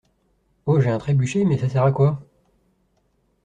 Ho 0.65 0.79
j'ai 0.79 0.89
un 0.89 0.97
trébuchet, 0.97 1.45
mais 1.45 1.59
ça 1.59 1.69
sert 1.69 1.83
à 1.83 1.91
quoi? 1.91 2.25